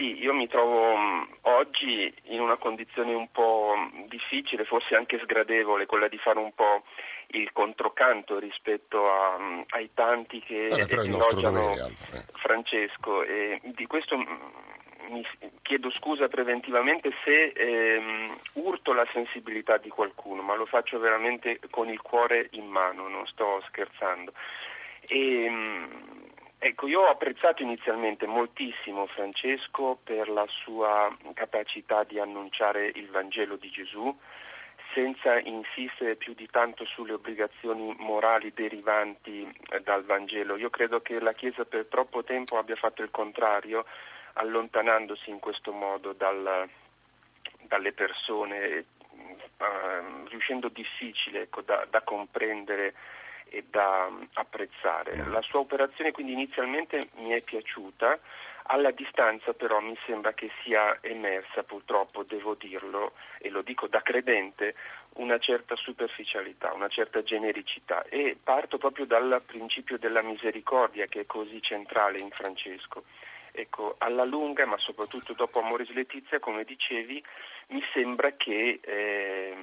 Sì, 0.00 0.16
io 0.18 0.32
mi 0.32 0.48
trovo 0.48 0.94
um, 0.94 1.28
oggi 1.42 2.10
in 2.28 2.40
una 2.40 2.56
condizione 2.56 3.12
un 3.12 3.30
po' 3.30 3.74
difficile, 4.08 4.64
forse 4.64 4.94
anche 4.94 5.20
sgradevole, 5.22 5.84
quella 5.84 6.08
di 6.08 6.16
fare 6.16 6.38
un 6.38 6.54
po' 6.54 6.84
il 7.32 7.52
controcanto 7.52 8.38
rispetto 8.38 9.10
a, 9.12 9.36
um, 9.36 9.62
ai 9.68 9.90
tanti 9.92 10.40
che 10.40 10.68
Vabbè, 10.68 11.04
elogiano 11.04 11.74
eh. 11.74 12.24
Francesco 12.32 13.24
e 13.24 13.60
di 13.62 13.86
questo 13.86 14.16
mi 14.16 15.22
chiedo 15.60 15.90
scusa 15.90 16.28
preventivamente 16.28 17.10
se 17.22 17.52
ehm, 17.54 18.38
urto 18.54 18.94
la 18.94 19.06
sensibilità 19.12 19.76
di 19.76 19.90
qualcuno, 19.90 20.40
ma 20.40 20.54
lo 20.54 20.64
faccio 20.64 20.98
veramente 20.98 21.60
con 21.68 21.90
il 21.90 22.00
cuore 22.00 22.48
in 22.52 22.68
mano, 22.68 23.06
non 23.06 23.26
sto 23.26 23.62
scherzando. 23.66 24.32
E, 25.02 25.44
ehm, 25.44 26.29
Ecco, 26.62 26.86
io 26.86 27.00
ho 27.00 27.08
apprezzato 27.08 27.62
inizialmente 27.62 28.26
moltissimo 28.26 29.06
Francesco 29.06 29.98
per 30.04 30.28
la 30.28 30.44
sua 30.46 31.10
capacità 31.32 32.04
di 32.04 32.20
annunciare 32.20 32.92
il 32.96 33.08
Vangelo 33.08 33.56
di 33.56 33.70
Gesù 33.70 34.14
senza 34.92 35.38
insistere 35.38 36.16
più 36.16 36.34
di 36.34 36.46
tanto 36.50 36.84
sulle 36.84 37.14
obbligazioni 37.14 37.96
morali 38.00 38.52
derivanti 38.52 39.50
eh, 39.70 39.80
dal 39.80 40.04
Vangelo. 40.04 40.58
Io 40.58 40.68
credo 40.68 41.00
che 41.00 41.18
la 41.18 41.32
Chiesa 41.32 41.64
per 41.64 41.86
troppo 41.86 42.24
tempo 42.24 42.58
abbia 42.58 42.76
fatto 42.76 43.02
il 43.02 43.10
contrario, 43.10 43.86
allontanandosi 44.34 45.30
in 45.30 45.38
questo 45.38 45.72
modo 45.72 46.12
dal, 46.12 46.68
dalle 47.62 47.92
persone, 47.92 48.58
eh, 48.66 48.84
riuscendo 50.28 50.68
difficile 50.68 51.42
ecco, 51.42 51.62
da, 51.62 51.86
da 51.88 52.02
comprendere 52.02 52.92
e 53.50 53.64
da 53.68 54.08
mm, 54.08 54.22
apprezzare. 54.34 55.16
Mm. 55.16 55.32
La 55.32 55.42
sua 55.42 55.60
operazione 55.60 56.12
quindi 56.12 56.32
inizialmente 56.32 57.08
mi 57.16 57.30
è 57.30 57.42
piaciuta, 57.42 58.18
alla 58.64 58.92
distanza 58.92 59.52
però 59.52 59.80
mi 59.80 59.96
sembra 60.06 60.32
che 60.32 60.48
sia 60.62 60.98
emersa 61.00 61.64
purtroppo, 61.64 62.22
devo 62.22 62.54
dirlo, 62.54 63.12
e 63.38 63.50
lo 63.50 63.62
dico 63.62 63.88
da 63.88 64.00
credente, 64.00 64.74
una 65.14 65.38
certa 65.38 65.74
superficialità, 65.74 66.72
una 66.72 66.88
certa 66.88 67.22
genericità 67.22 68.04
e 68.04 68.36
parto 68.42 68.78
proprio 68.78 69.06
dal 69.06 69.42
principio 69.44 69.98
della 69.98 70.22
misericordia 70.22 71.06
che 71.06 71.20
è 71.20 71.26
così 71.26 71.60
centrale 71.60 72.18
in 72.20 72.30
Francesco. 72.30 73.04
Ecco, 73.52 73.96
alla 73.98 74.24
lunga, 74.24 74.64
ma 74.64 74.78
soprattutto 74.78 75.32
dopo 75.32 75.58
Amoris 75.58 75.90
Letizia, 75.90 76.38
come 76.38 76.62
dicevi, 76.62 77.22
mi 77.68 77.82
sembra 77.92 78.32
che 78.36 78.78
eh, 78.80 79.56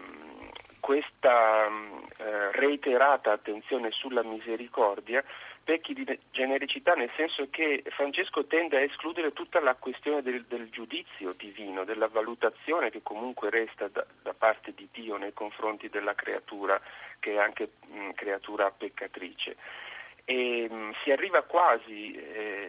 questa 0.87 1.67
eh, 1.67 2.51
reiterata 2.53 3.33
attenzione 3.33 3.91
sulla 3.91 4.23
misericordia 4.23 5.21
pecchi 5.61 5.93
di 5.93 6.05
genericità 6.31 6.93
nel 6.93 7.11
senso 7.17 7.49
che 7.49 7.83
Francesco 7.87 8.45
tende 8.45 8.77
a 8.77 8.83
escludere 8.83 9.33
tutta 9.33 9.59
la 9.59 9.75
questione 9.75 10.21
del, 10.21 10.45
del 10.45 10.69
giudizio 10.69 11.33
divino, 11.33 11.83
della 11.83 12.07
valutazione 12.07 12.89
che 12.89 13.01
comunque 13.03 13.49
resta 13.49 13.89
da, 13.89 14.05
da, 14.21 14.33
parte 14.33 14.71
di 14.73 14.87
Dio 14.89 15.17
nei 15.17 15.33
confronti 15.33 15.89
della 15.89 16.15
creatura 16.15 16.79
che 17.19 17.33
è 17.33 17.37
anche 17.37 17.67
mh, 17.85 18.11
creatura 18.11 18.71
peccatrice. 18.71 19.57
E, 20.23 20.69
mh, 20.69 20.93
si 21.03 21.11
arriva 21.11 21.41
quasi 21.41 22.13
eh, 22.13 22.66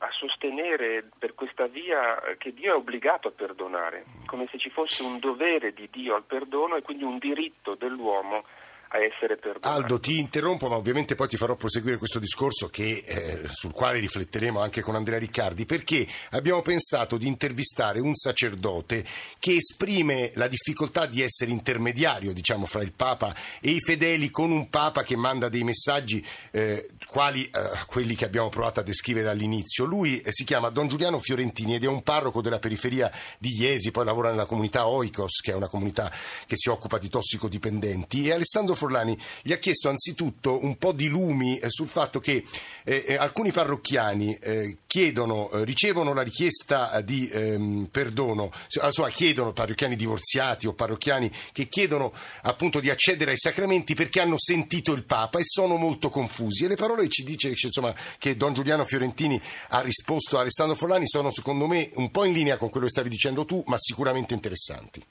a 0.00 0.10
sostenere 0.12 1.08
per 1.18 1.34
questa 1.34 1.66
via 1.66 2.20
che 2.38 2.52
Dio 2.52 2.72
è 2.72 2.76
obbligato 2.76 3.28
a 3.28 3.32
perdonare, 3.32 4.04
come 4.26 4.46
se 4.50 4.58
ci 4.58 4.70
fosse 4.70 5.02
un 5.02 5.18
dovere 5.18 5.72
di 5.72 5.88
Dio 5.90 6.14
al 6.14 6.24
perdono 6.24 6.76
e 6.76 6.82
quindi 6.82 7.04
un 7.04 7.18
diritto 7.18 7.74
dell'uomo 7.74 8.44
a 8.88 8.98
essere 8.98 9.36
perdonato. 9.36 9.68
Aldo, 9.68 10.00
ti 10.00 10.18
interrompo, 10.18 10.68
ma 10.68 10.76
ovviamente 10.76 11.14
poi 11.14 11.28
ti 11.28 11.36
farò 11.36 11.54
proseguire 11.56 11.98
questo 11.98 12.18
discorso 12.18 12.68
che, 12.68 13.02
eh, 13.06 13.40
sul 13.48 13.72
quale 13.72 13.98
rifletteremo 13.98 14.60
anche 14.60 14.80
con 14.80 14.94
Andrea 14.94 15.18
Riccardi, 15.18 15.64
perché 15.66 16.06
abbiamo 16.30 16.62
pensato 16.62 17.16
di 17.16 17.26
intervistare 17.26 18.00
un 18.00 18.14
sacerdote 18.14 19.04
che 19.38 19.56
esprime 19.56 20.32
la 20.34 20.48
difficoltà 20.48 21.06
di 21.06 21.22
essere 21.22 21.50
intermediario, 21.50 22.32
diciamo, 22.32 22.66
fra 22.66 22.82
il 22.82 22.92
Papa 22.92 23.34
e 23.60 23.70
i 23.70 23.80
fedeli, 23.80 24.30
con 24.30 24.50
un 24.50 24.70
Papa 24.70 25.02
che 25.02 25.16
manda 25.16 25.48
dei 25.48 25.64
messaggi 25.64 26.24
eh, 26.50 26.88
quali 27.06 27.44
eh, 27.44 27.50
quelli 27.86 28.14
che 28.14 28.24
abbiamo 28.24 28.48
provato 28.48 28.80
a 28.80 28.82
descrivere 28.82 29.28
all'inizio. 29.28 29.84
Lui 29.84 30.20
eh, 30.20 30.32
si 30.32 30.44
chiama 30.44 30.70
Don 30.70 30.88
Giuliano 30.88 31.18
Fiorentini 31.18 31.74
ed 31.74 31.84
è 31.84 31.88
un 31.88 32.02
parroco 32.02 32.40
della 32.40 32.58
periferia 32.58 33.10
di 33.38 33.54
Iesi, 33.58 33.90
poi 33.90 34.04
lavora 34.04 34.30
nella 34.30 34.46
comunità 34.46 34.86
Oikos, 34.86 35.40
che 35.40 35.52
è 35.52 35.54
una 35.54 35.68
comunità 35.68 36.10
che 36.46 36.56
si 36.56 36.70
occupa 36.70 36.98
di 36.98 37.08
tossicodipendenti, 37.08 38.26
e 38.26 38.32
Alessandro 38.32 38.76
Forlani 38.78 39.18
gli 39.42 39.52
ha 39.52 39.58
chiesto 39.58 39.88
anzitutto 39.88 40.64
un 40.64 40.76
po' 40.78 40.92
di 40.92 41.08
lumi 41.08 41.58
eh, 41.58 41.68
sul 41.68 41.88
fatto 41.88 42.20
che 42.20 42.44
eh, 42.84 43.04
eh 43.06 43.16
alcuni 43.16 43.52
parrocchiani 43.52 44.38
eh, 44.40 44.76
chiedono, 44.86 45.50
eh, 45.50 45.64
ricevono 45.64 46.14
la 46.14 46.22
richiesta 46.22 47.00
di 47.02 47.28
ehm, 47.28 47.88
perdono, 47.90 48.50
insomma 48.82 49.10
chiedono 49.10 49.52
parrocchiani 49.52 49.96
divorziati 49.96 50.66
o 50.66 50.72
parrocchiani 50.72 51.30
che 51.52 51.68
chiedono 51.68 52.12
appunto 52.42 52.80
di 52.80 52.90
accedere 52.90 53.32
ai 53.32 53.38
sacramenti 53.38 53.94
perché 53.94 54.20
hanno 54.20 54.38
sentito 54.38 54.92
il 54.92 55.04
Papa 55.04 55.38
e 55.38 55.42
sono 55.44 55.76
molto 55.76 56.08
confusi. 56.08 56.64
E 56.64 56.68
le 56.68 56.76
parole 56.76 57.08
ci 57.08 57.24
dice 57.24 57.48
insomma, 57.48 57.94
che 58.18 58.36
Don 58.36 58.54
Giuliano 58.54 58.84
Fiorentini 58.84 59.40
ha 59.70 59.80
risposto 59.80 60.36
a 60.36 60.40
Alessandro 60.40 60.76
Forlani 60.76 61.06
sono 61.06 61.30
secondo 61.30 61.66
me 61.66 61.90
un 61.94 62.10
po' 62.10 62.24
in 62.24 62.32
linea 62.32 62.56
con 62.56 62.70
quello 62.70 62.86
che 62.86 62.92
stavi 62.92 63.08
dicendo 63.08 63.44
tu, 63.44 63.62
ma 63.66 63.76
sicuramente 63.78 64.34
interessanti. 64.34 65.04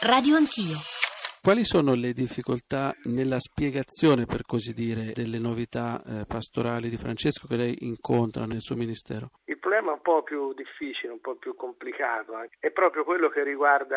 Radio 0.00 0.36
Anch'io. 0.36 0.97
Quali 1.40 1.64
sono 1.64 1.94
le 1.94 2.12
difficoltà 2.12 2.94
nella 3.04 3.38
spiegazione, 3.38 4.26
per 4.26 4.42
così 4.42 4.74
dire, 4.74 5.12
delle 5.14 5.38
novità 5.38 6.02
eh, 6.04 6.26
pastorali 6.26 6.88
di 6.88 6.96
Francesco 6.96 7.46
che 7.46 7.56
lei 7.56 7.76
incontra 7.86 8.44
nel 8.44 8.60
suo 8.60 8.74
ministero? 8.74 9.30
Il 9.44 9.58
problema 9.58 9.92
è 9.92 9.94
un 9.94 10.02
po' 10.02 10.22
più 10.22 10.52
difficile, 10.52 11.12
un 11.12 11.20
po' 11.20 11.36
più 11.36 11.54
complicato, 11.54 12.34
anche. 12.34 12.56
è 12.58 12.70
proprio 12.70 13.04
quello 13.04 13.28
che 13.28 13.44
riguarda 13.44 13.96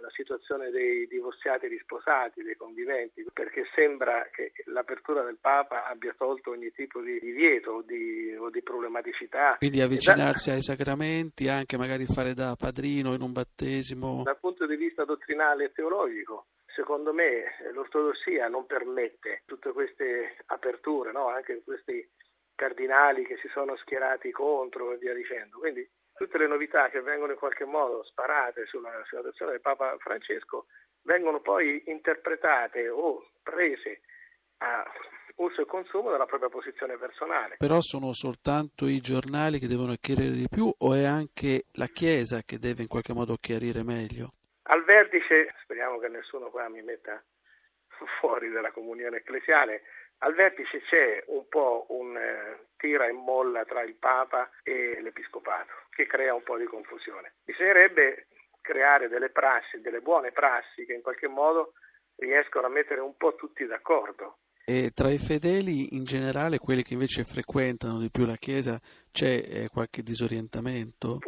la 0.00 0.10
situazione 0.10 0.70
dei 0.70 1.06
divorziati 1.06 1.66
risposati, 1.68 2.42
dei 2.42 2.56
conviventi, 2.56 3.24
perché 3.32 3.64
sembra 3.74 4.26
che 4.32 4.52
l'apertura 4.66 5.22
del 5.22 5.38
Papa 5.40 5.86
abbia 5.86 6.14
tolto 6.16 6.50
ogni 6.50 6.72
tipo 6.72 7.00
di 7.02 7.20
divieto 7.20 7.72
o 7.72 7.82
di, 7.82 8.34
o 8.36 8.50
di 8.50 8.62
problematicità. 8.62 9.56
Quindi 9.58 9.80
avvicinarsi 9.80 10.48
da... 10.48 10.56
ai 10.56 10.62
sacramenti, 10.62 11.48
anche 11.48 11.76
magari 11.76 12.06
fare 12.06 12.32
da 12.32 12.56
padrino 12.58 13.12
in 13.14 13.20
un 13.20 13.32
battesimo. 13.32 14.22
Dal 14.24 14.38
punto 14.40 14.66
di 14.66 14.76
vista 14.76 15.04
dottrinale 15.04 15.66
e 15.66 15.72
teologico 15.72 16.46
secondo 16.74 17.12
me 17.12 17.56
l'ortodossia 17.72 18.48
non 18.48 18.66
permette 18.66 19.42
tutte 19.46 19.72
queste 19.72 20.36
aperture, 20.46 21.12
no? 21.12 21.28
anche 21.28 21.62
questi 21.62 22.06
cardinali 22.54 23.24
che 23.24 23.36
si 23.40 23.48
sono 23.48 23.76
schierati 23.76 24.30
contro 24.30 24.92
e 24.92 24.98
via 24.98 25.14
dicendo. 25.14 25.58
Quindi 25.58 25.88
tutte 26.14 26.38
le 26.38 26.46
novità 26.46 26.88
che 26.90 27.00
vengono 27.00 27.32
in 27.32 27.38
qualche 27.38 27.64
modo 27.64 28.04
sparate 28.04 28.66
sulla 28.66 29.02
situazione 29.08 29.52
del 29.52 29.60
Papa 29.60 29.96
Francesco 29.98 30.66
vengono 31.02 31.40
poi 31.40 31.82
interpretate 31.86 32.88
o 32.88 33.30
prese 33.42 34.00
a 34.58 34.84
uso 35.36 35.62
e 35.62 35.66
consumo 35.66 36.10
della 36.10 36.26
propria 36.26 36.48
posizione 36.48 36.96
personale. 36.96 37.56
Però 37.58 37.80
sono 37.80 38.12
soltanto 38.12 38.86
i 38.86 39.00
giornali 39.00 39.58
che 39.58 39.66
devono 39.66 39.94
chiarire 40.00 40.30
di 40.30 40.46
più 40.48 40.72
o 40.76 40.94
è 40.94 41.04
anche 41.04 41.64
la 41.72 41.86
Chiesa 41.86 42.42
che 42.42 42.58
deve 42.58 42.82
in 42.82 42.88
qualche 42.88 43.12
modo 43.12 43.36
chiarire 43.36 43.82
meglio? 43.82 44.32
Al 44.66 44.84
vertice, 44.84 45.54
speriamo 45.62 45.98
che 45.98 46.08
nessuno 46.08 46.48
qua 46.50 46.68
mi 46.68 46.82
metta 46.82 47.22
fuori 48.20 48.50
dalla 48.50 48.70
comunione 48.70 49.18
ecclesiale, 49.18 49.82
al 50.18 50.34
vertice 50.34 50.80
c'è 50.82 51.22
un 51.26 51.46
po' 51.48 51.86
un 51.90 52.16
eh, 52.16 52.68
tira 52.76 53.06
e 53.06 53.12
molla 53.12 53.64
tra 53.64 53.82
il 53.82 53.94
Papa 53.94 54.50
e 54.62 55.00
l'Episcopato 55.02 55.72
che 55.90 56.06
crea 56.06 56.34
un 56.34 56.42
po' 56.42 56.56
di 56.56 56.64
confusione. 56.64 57.34
Bisognerebbe 57.44 58.28
creare 58.60 59.08
delle 59.08 59.28
prassi, 59.28 59.80
delle 59.80 60.00
buone 60.00 60.32
prassi 60.32 60.86
che 60.86 60.94
in 60.94 61.02
qualche 61.02 61.28
modo 61.28 61.74
riescono 62.16 62.66
a 62.66 62.70
mettere 62.70 63.00
un 63.00 63.16
po' 63.16 63.34
tutti 63.34 63.66
d'accordo. 63.66 64.38
E 64.64 64.92
tra 64.94 65.10
i 65.10 65.18
fedeli 65.18 65.94
in 65.94 66.04
generale, 66.04 66.56
quelli 66.56 66.82
che 66.82 66.94
invece 66.94 67.24
frequentano 67.24 67.98
di 67.98 68.10
più 68.10 68.24
la 68.24 68.36
Chiesa, 68.36 68.80
c'è 69.12 69.42
eh, 69.46 69.68
qualche 69.70 70.02
disorientamento? 70.02 71.18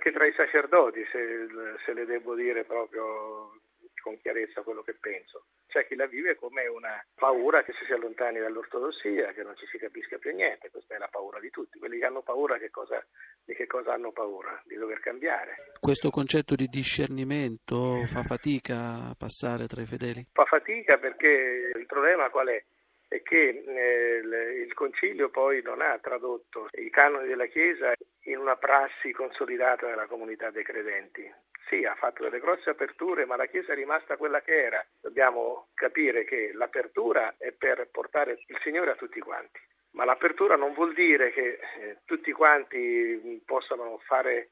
Anche 0.00 0.16
tra 0.16 0.26
i 0.26 0.32
sacerdoti, 0.32 1.04
se, 1.12 1.46
se, 1.84 1.92
le 1.92 2.06
devo 2.06 2.34
dire 2.34 2.64
proprio 2.64 3.52
con 4.00 4.16
chiarezza 4.16 4.62
quello 4.62 4.80
che 4.80 4.96
penso. 4.98 5.44
C'è 5.66 5.86
chi 5.86 5.94
la 5.94 6.06
vive 6.06 6.36
come 6.36 6.66
una 6.68 7.04
paura 7.14 7.62
che 7.62 7.74
si 7.78 7.84
si 7.84 7.92
allontani 7.92 8.38
dall'ortodossia, 8.38 9.34
che 9.34 9.42
non 9.42 9.54
ci 9.56 9.66
si 9.66 9.76
capisca 9.76 10.16
più 10.16 10.34
niente, 10.34 10.70
questa 10.70 10.94
è 10.94 10.98
la 10.98 11.10
paura 11.10 11.38
di 11.38 11.50
tutti. 11.50 11.78
Quelli 11.78 11.98
che 11.98 12.06
hanno 12.06 12.22
paura 12.22 12.56
che 12.56 12.70
cosa, 12.70 13.04
di 13.44 13.52
che 13.52 13.66
cosa 13.66 13.92
hanno 13.92 14.10
paura? 14.10 14.58
Di 14.64 14.76
dover 14.76 15.00
cambiare. 15.00 15.72
Questo 15.78 16.08
concetto 16.08 16.54
di 16.54 16.66
discernimento 16.66 18.02
fa 18.06 18.22
fatica 18.22 19.10
a 19.10 19.14
passare 19.14 19.66
tra 19.66 19.82
i 19.82 19.86
fedeli? 19.86 20.28
Fa 20.32 20.46
fatica 20.46 20.96
perché 20.96 21.72
il 21.76 21.84
problema 21.84 22.30
qual 22.30 22.48
è? 22.48 22.64
È 23.10 23.22
che 23.22 23.64
eh, 23.66 24.62
il 24.62 24.72
Concilio 24.72 25.30
poi 25.30 25.62
non 25.62 25.80
ha 25.80 25.98
tradotto 25.98 26.68
i 26.78 26.90
canoni 26.90 27.26
della 27.26 27.46
Chiesa 27.46 27.92
in 28.26 28.38
una 28.38 28.54
prassi 28.54 29.10
consolidata 29.10 29.88
nella 29.88 30.06
comunità 30.06 30.50
dei 30.50 30.62
credenti. 30.62 31.28
Sì, 31.68 31.84
ha 31.84 31.96
fatto 31.96 32.22
delle 32.22 32.38
grosse 32.38 32.70
aperture, 32.70 33.24
ma 33.26 33.34
la 33.34 33.46
Chiesa 33.46 33.72
è 33.72 33.74
rimasta 33.74 34.16
quella 34.16 34.40
che 34.42 34.56
era. 34.56 34.86
Dobbiamo 35.00 35.70
capire 35.74 36.22
che 36.24 36.52
l'apertura 36.54 37.34
è 37.36 37.50
per 37.50 37.88
portare 37.90 38.38
il 38.46 38.58
Signore 38.62 38.92
a 38.92 38.96
tutti 38.96 39.18
quanti, 39.18 39.58
ma 39.92 40.04
l'apertura 40.04 40.54
non 40.54 40.72
vuol 40.72 40.94
dire 40.94 41.32
che 41.32 41.58
eh, 41.80 41.98
tutti 42.04 42.30
quanti 42.30 43.42
possano 43.44 43.98
fare 44.06 44.50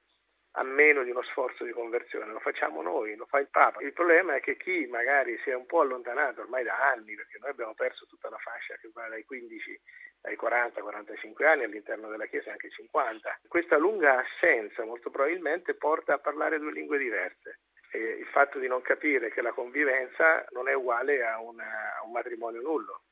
a 0.59 0.65
meno 0.65 1.05
di 1.05 1.11
uno 1.11 1.23
sforzo 1.23 1.62
di 1.62 1.71
conversione, 1.71 2.33
lo 2.33 2.41
facciamo 2.41 2.83
noi, 2.83 3.15
lo 3.15 3.27
fa 3.27 3.38
il 3.38 3.49
Papa. 3.49 3.81
Il 3.81 3.93
problema 3.93 4.35
è 4.35 4.41
che 4.41 4.57
chi 4.57 4.87
magari 4.87 5.38
si 5.45 5.50
è 5.50 5.55
un 5.55 5.67
po' 5.67 5.81
allontanato 5.81 6.41
ormai 6.41 6.65
da 6.65 6.91
anni, 6.91 7.15
perché 7.15 7.38
noi 7.38 7.50
abbiamo 7.50 7.75
perso 7.75 8.07
tutta 8.07 8.29
la 8.29 8.38
fascia 8.38 8.75
che 8.75 8.91
va 8.93 9.07
dai 9.09 9.25
15 9.25 9.81
ai 10.23 10.37
40-45 10.37 11.47
anni, 11.47 11.62
all'interno 11.62 12.09
della 12.09 12.27
Chiesa 12.27 12.50
anche 12.50 12.71
50, 12.71 13.41
questa 13.47 13.79
lunga 13.79 14.19
assenza 14.19 14.85
molto 14.85 15.11
probabilmente 15.11 15.75
porta 15.75 16.15
a 16.15 16.19
parlare 16.19 16.59
due 16.59 16.73
lingue 16.73 16.99
diverse. 16.99 17.61
E 17.93 17.99
il 17.99 18.27
fatto 18.27 18.59
di 18.59 18.67
non 18.67 18.83
capire 18.83 19.31
che 19.31 19.41
la 19.41 19.53
convivenza 19.53 20.45
non 20.50 20.69
è 20.69 20.75
uguale 20.75 21.25
a, 21.25 21.41
una, 21.41 21.97
a 21.99 22.05
un 22.05 22.11
matrimonio 22.11 22.61
nullo. 22.61 23.03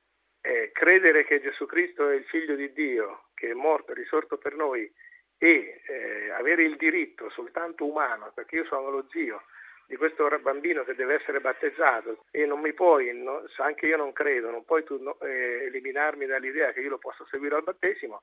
E 0.41 0.71
credere 0.73 1.25
che 1.25 1.41
Gesù 1.41 1.65
Cristo 1.65 2.11
è 2.11 2.15
il 2.15 2.25
figlio 2.25 2.57
di 2.57 2.73
Dio, 2.73 3.29
che 3.35 3.51
è 3.51 3.55
morto 3.55 3.93
e 3.93 3.95
risorto 3.95 4.37
per 4.37 4.55
noi, 4.55 4.93
e 5.39 5.83
eh, 5.87 6.31
avere 6.31 6.65
il 6.65 6.77
diritto 6.77 7.31
soltanto 7.31 7.85
umano, 7.85 8.33
perché 8.35 8.57
io 8.57 8.65
sono 8.65 8.91
lo 8.91 9.07
zio 9.11 9.43
di 9.87 9.97
questo 9.97 10.29
bambino 10.43 10.83
che 10.85 10.95
deve 10.95 11.15
essere 11.15 11.41
battezzato 11.41 12.25
e 12.31 12.45
non 12.45 12.61
mi 12.61 12.73
puoi, 12.73 13.13
no, 13.15 13.45
anche 13.59 13.87
io 13.87 13.97
non 13.97 14.13
credo, 14.13 14.51
non 14.51 14.65
puoi 14.65 14.83
tu 14.85 15.01
no, 15.01 15.19
eh, 15.21 15.67
eliminarmi 15.67 16.27
dall'idea 16.27 16.73
che 16.73 16.81
io 16.81 16.91
lo 16.91 16.99
possa 16.99 17.25
seguire 17.31 17.55
al 17.55 17.63
battesimo, 17.63 18.23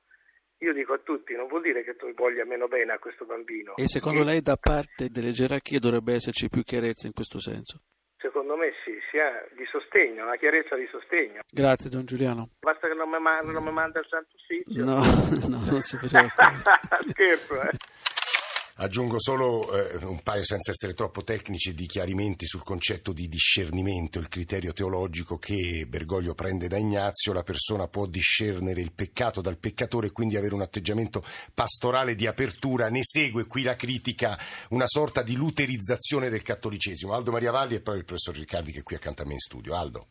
io 0.58 0.74
dico 0.74 0.94
a 0.94 1.00
tutti, 1.00 1.36
non 1.36 1.48
vuol 1.48 1.62
dire 1.62 1.84
che 1.84 1.96
tu 1.96 2.12
voglia 2.14 2.46
meno 2.46 2.68
bene 2.68 2.94
a 2.94 3.00
questo 3.00 3.26
bambino. 3.26 3.76
E 3.76 3.88
secondo 3.88 4.24
lei 4.24 4.42
da 4.42 4.58
parte 4.58 5.10
delle 5.10 5.32
gerarchie 5.32 5.80
dovrebbe 5.80 6.14
esserci 6.14 6.50
più 6.50 6.64
chiarezza 6.64 7.08
in 7.08 7.14
questo 7.14 7.40
senso? 7.40 7.80
Secondo 8.18 8.56
me 8.56 8.72
sì, 8.84 8.98
sia 9.14 9.30
di 9.56 9.64
sostegno, 9.70 10.26
una 10.26 10.38
chiarezza 10.38 10.76
di 10.76 10.88
sostegno. 10.90 11.42
Grazie 11.52 11.92
Don 11.92 12.04
Giuliano. 12.04 12.50
Basta 12.60 12.88
che 12.88 12.96
non 12.96 13.08
mi 13.08 13.20
manda, 13.22 13.52
non 13.52 13.64
mi 13.64 13.72
manda 13.72 14.00
il 14.00 14.08
Santo 14.10 14.34
Ufficio. 14.34 14.84
No, 14.84 15.06
no, 15.54 15.64
non 15.70 15.82
si 15.82 15.98
preoccupi. 15.98 16.34
Scherzo, 17.14 17.62
eh. 17.62 17.70
Aggiungo 18.78 19.20
solo 19.20 19.72
eh, 19.72 20.04
un 20.04 20.24
paio, 20.24 20.44
senza 20.44 20.72
essere 20.72 20.94
troppo 20.94 21.24
tecnici, 21.24 21.76
di 21.76 21.86
chiarimenti 21.86 22.48
sul 22.48 22.64
concetto 22.64 23.14
di 23.14 23.28
discernimento, 23.28 24.18
il 24.18 24.28
criterio 24.28 24.74
teologico 24.74 25.38
che 25.38 25.86
Bergoglio 25.88 26.34
prende 26.34 26.68
da 26.68 26.78
Ignazio. 26.78 27.34
La 27.34 27.44
persona 27.44 27.88
può 27.88 28.08
discernere 28.08 28.82
il 28.82 28.92
peccato 28.92 29.42
dal 29.42 29.60
peccatore 29.60 30.08
e 30.08 30.12
quindi 30.12 30.38
avere 30.38 30.56
un 30.56 30.62
atteggiamento 30.62 31.24
pastorale 31.54 32.16
di 32.16 32.26
apertura. 32.26 32.90
Ne 32.90 33.02
segue 33.04 33.46
qui 33.46 33.62
la 33.62 33.76
critica, 33.76 34.40
una 34.70 34.88
sorta 34.88 35.22
di 35.22 35.36
luterizzazione 35.36 36.30
del 36.30 36.42
cattolicesimo. 36.42 37.14
Aldo 37.14 37.32
Maria 37.32 37.52
Valli 37.52 37.76
e 37.76 37.82
poi 37.82 37.98
il 37.98 38.06
professor 38.06 38.36
Riccardi 38.36 38.72
che 38.72 38.80
è 38.80 38.84
qui 38.84 38.96
accanto 38.96 39.22
a 39.22 39.26
me 39.26 39.34
in 39.34 39.40
studio. 39.40 39.76
Aldo. 39.76 40.08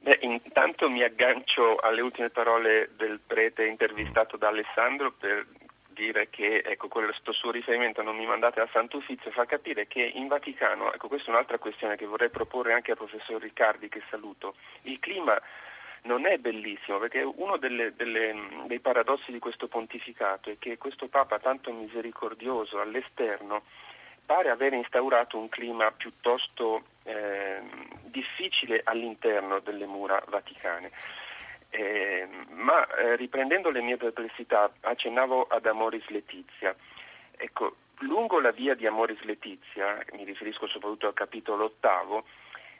Beh, 0.00 0.20
intanto 0.22 0.88
mi 0.88 1.02
aggancio 1.02 1.76
alle 1.76 2.00
ultime 2.00 2.30
parole 2.30 2.92
del 2.96 3.20
prete 3.26 3.66
intervistato 3.66 4.38
da 4.38 4.48
Alessandro 4.48 5.12
per 5.12 5.46
dire 6.00 6.28
che 6.30 6.62
ecco, 6.64 6.88
questo 6.88 7.32
suo 7.32 7.50
riferimento 7.50 8.02
non 8.02 8.16
mi 8.16 8.26
mandate 8.26 8.60
al 8.60 8.70
Santo 8.72 8.96
Uffizio 8.96 9.30
fa 9.30 9.44
capire 9.44 9.86
che 9.86 10.00
in 10.00 10.28
Vaticano, 10.28 10.92
ecco 10.92 11.08
questa 11.08 11.28
è 11.28 11.30
un'altra 11.30 11.58
questione 11.58 11.96
che 11.96 12.06
vorrei 12.06 12.30
proporre 12.30 12.72
anche 12.72 12.92
al 12.92 12.96
professor 12.96 13.40
Riccardi 13.40 13.88
che 13.88 14.02
saluto, 14.08 14.54
il 14.82 14.98
clima 14.98 15.40
non 16.02 16.26
è 16.26 16.38
bellissimo 16.38 16.98
perché 16.98 17.20
uno 17.20 17.58
delle, 17.58 17.94
delle, 17.94 18.34
dei 18.66 18.80
paradossi 18.80 19.30
di 19.32 19.38
questo 19.38 19.68
pontificato 19.68 20.48
è 20.50 20.56
che 20.58 20.78
questo 20.78 21.08
Papa 21.08 21.38
tanto 21.38 21.70
misericordioso 21.72 22.80
all'esterno 22.80 23.62
pare 24.24 24.48
aver 24.48 24.72
instaurato 24.72 25.36
un 25.36 25.48
clima 25.48 25.90
piuttosto 25.90 26.84
eh, 27.02 27.60
difficile 28.04 28.80
all'interno 28.84 29.58
delle 29.58 29.86
mura 29.86 30.22
vaticane. 30.28 30.90
Eh, 31.70 32.28
ma 32.50 32.86
eh, 32.96 33.16
riprendendo 33.16 33.70
le 33.70 33.80
mie 33.80 33.96
perplessità, 33.96 34.72
accennavo 34.80 35.46
ad 35.48 35.66
Amoris 35.66 36.06
Letizia. 36.08 36.74
Ecco, 37.36 37.76
lungo 38.00 38.40
la 38.40 38.50
via 38.50 38.74
di 38.74 38.86
Amoris 38.86 39.20
Letizia, 39.22 40.04
mi 40.12 40.24
riferisco 40.24 40.66
soprattutto 40.66 41.06
al 41.06 41.14
capitolo 41.14 41.64
ottavo, 41.64 42.24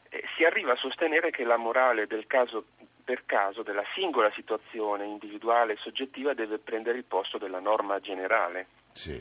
eh, 0.09 0.23
si 0.37 0.45
arriva 0.45 0.73
a 0.73 0.77
sostenere 0.77 1.31
che 1.31 1.45
la 1.45 1.57
morale 1.57 2.07
del 2.07 2.27
caso 2.27 2.65
per 3.03 3.25
caso, 3.27 3.63
della 3.63 3.85
singola 3.95 4.31
situazione 4.33 5.05
individuale 5.05 5.73
e 5.73 5.79
soggettiva, 5.81 6.33
deve 6.33 6.59
prendere 6.59 6.99
il 6.99 7.05
posto 7.05 7.39
della 7.39 7.59
norma 7.59 7.99
generale. 7.99 8.67
Sì. 8.93 9.21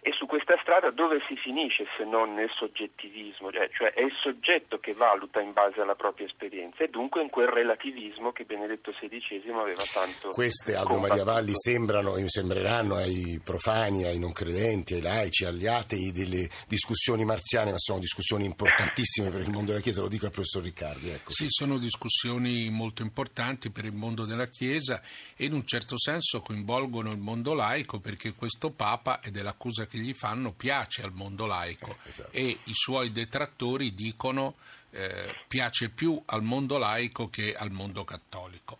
E 0.00 0.12
su 0.12 0.26
questa 0.26 0.56
strada 0.62 0.90
dove 0.90 1.20
si 1.26 1.36
finisce 1.36 1.84
se 1.96 2.04
non 2.04 2.34
nel 2.34 2.50
soggettivismo? 2.54 3.50
Cioè, 3.50 3.68
cioè, 3.72 3.92
è 3.92 4.02
il 4.02 4.12
soggetto 4.22 4.78
che 4.78 4.92
valuta 4.92 5.40
in 5.40 5.52
base 5.52 5.80
alla 5.80 5.96
propria 5.96 6.26
esperienza 6.26 6.84
e 6.84 6.88
dunque 6.88 7.20
in 7.20 7.30
quel 7.30 7.48
relativismo 7.48 8.30
che 8.30 8.44
Benedetto 8.44 8.92
XVI 8.92 9.42
aveva 9.50 9.82
tanto. 9.92 10.30
Queste, 10.30 10.76
Aldo 10.76 10.98
Maria 10.98 11.24
Valli, 11.24 11.52
sembrano, 11.54 12.16
sembreranno 12.26 12.96
ai 12.96 13.40
profani, 13.42 14.04
ai 14.04 14.18
non 14.18 14.32
credenti, 14.32 14.94
ai 14.94 15.02
laici, 15.02 15.44
agli 15.44 15.66
atei 15.66 16.12
delle 16.12 16.48
discussioni 16.68 17.24
marziane, 17.24 17.72
ma 17.72 17.78
sono 17.78 17.98
discussioni 17.98 18.44
importantissime 18.44 19.30
per 19.30 19.40
il 19.40 19.50
mondo 19.50 19.72
della 19.72 19.82
Chiesa, 19.82 20.00
lo 20.00 20.08
dico 20.08 20.26
al 20.26 20.32
professor 20.32 20.62
Riccardi. 20.62 21.10
Ecco. 21.10 21.30
Sì, 21.30 21.46
sono 21.48 21.78
discussioni 21.78 22.70
molto 22.70 23.02
importanti 23.02 23.70
per 23.70 23.84
il 23.84 23.94
mondo 23.94 24.24
della 24.24 24.46
Chiesa 24.46 25.02
e 25.36 25.44
in 25.44 25.54
un 25.54 25.64
certo 25.66 25.98
senso 25.98 26.40
coinvolgono 26.40 27.10
il 27.10 27.18
mondo 27.18 27.54
laico 27.54 27.98
perché 27.98 28.34
questo 28.34 28.70
Papa, 28.70 29.20
ed 29.22 29.36
è 29.36 29.42
l'accusa 29.42 29.86
che 29.88 29.98
gli 29.98 30.14
fanno 30.14 30.52
piace 30.52 31.02
al 31.02 31.12
mondo 31.12 31.46
laico 31.46 31.98
eh, 32.04 32.08
esatto. 32.08 32.30
e 32.30 32.58
i 32.64 32.74
suoi 32.74 33.10
detrattori 33.10 33.94
dicono 33.94 34.54
eh, 34.90 35.34
piace 35.48 35.88
più 35.88 36.20
al 36.26 36.42
mondo 36.42 36.78
laico 36.78 37.28
che 37.28 37.54
al 37.54 37.70
mondo 37.70 38.04
cattolico. 38.04 38.78